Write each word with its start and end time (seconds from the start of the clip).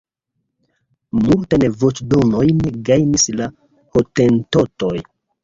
Multajn 1.17 1.65
voĉdonojn 1.83 2.65
gajnis 2.89 3.27
la 3.43 3.51
hotentotoj. 3.93 4.93